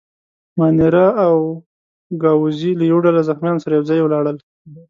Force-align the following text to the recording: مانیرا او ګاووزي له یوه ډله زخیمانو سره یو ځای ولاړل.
مانیرا 0.57 1.07
او 1.25 1.35
ګاووزي 2.21 2.71
له 2.79 2.83
یوه 2.91 3.01
ډله 3.05 3.21
زخیمانو 3.29 3.63
سره 3.63 3.73
یو 3.75 3.87
ځای 3.89 3.99
ولاړل. 4.03 4.37